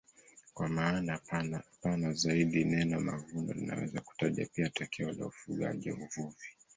[0.53, 1.19] Kwa maana
[1.81, 6.45] pana zaidi neno mavuno linaweza kutaja pia tokeo la ufugaji au uvuvi.